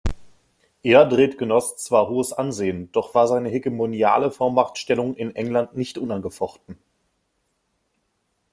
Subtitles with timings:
[0.81, 6.77] Eadred genoss zwar hohes Ansehen, doch war seine hegemoniale Vormachtstellung in England nicht unangefochten.